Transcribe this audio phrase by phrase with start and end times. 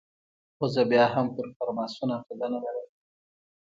[0.57, 2.87] خو زه بیا هم پر فرماسون عقیده نه لرم.